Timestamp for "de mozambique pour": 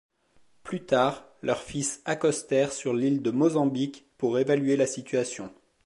3.21-4.39